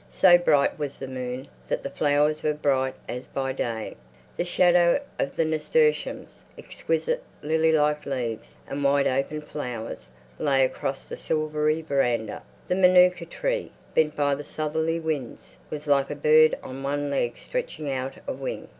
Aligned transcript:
So 0.09 0.35
bright 0.35 0.79
was 0.79 0.97
the 0.97 1.07
moon 1.07 1.47
that 1.67 1.83
the 1.83 1.89
flowers 1.91 2.41
were 2.41 2.55
bright 2.55 2.95
as 3.07 3.27
by 3.27 3.51
day; 3.51 3.95
the 4.35 4.43
shadow 4.43 4.99
of 5.19 5.35
the 5.35 5.45
nasturtiums, 5.45 6.41
exquisite 6.57 7.21
lily 7.43 7.71
like 7.71 8.07
leaves 8.07 8.57
and 8.67 8.83
wide 8.83 9.05
open 9.05 9.41
flowers, 9.41 10.07
lay 10.39 10.65
across 10.65 11.05
the 11.05 11.17
silvery 11.17 11.83
veranda. 11.83 12.41
The 12.67 12.73
manuka 12.73 13.25
tree, 13.27 13.73
bent 13.93 14.15
by 14.15 14.33
the 14.33 14.43
southerly 14.43 14.99
winds, 14.99 15.57
was 15.69 15.85
like 15.85 16.09
a 16.09 16.15
bird 16.15 16.57
on 16.63 16.81
one 16.81 17.11
leg 17.11 17.37
stretching 17.37 17.91
out 17.91 18.15
a 18.27 18.33
wing. 18.33 18.69